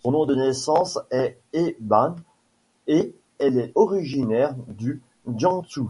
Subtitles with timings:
[0.00, 2.16] Son nom de naissance est He Ban,
[2.86, 5.84] et elle est originaire du Jiangsu.